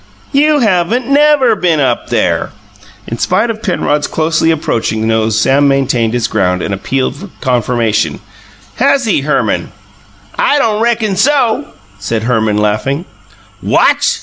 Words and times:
"You 0.31 0.57
haven't 0.61 1.07
NEVER 1.09 1.55
been 1.57 1.79
up 1.79 2.09
there!" 2.09 2.49
In 3.05 3.19
spite 3.19 3.51
of 3.51 3.61
Penrod's 3.61 4.07
closely 4.07 4.49
approaching 4.49 5.07
nose 5.07 5.39
Sam 5.39 5.67
maintained 5.67 6.15
his 6.15 6.25
ground, 6.27 6.63
and 6.63 6.73
appealed 6.73 7.15
for 7.17 7.29
confirmation. 7.39 8.19
"Has 8.77 9.05
he, 9.05 9.21
Herman?" 9.21 9.71
"I 10.39 10.57
don' 10.57 10.81
reckon 10.81 11.15
so," 11.17 11.65
said 11.99 12.23
Herman, 12.23 12.57
laughing. 12.57 13.05
"WHAT!" 13.61 14.17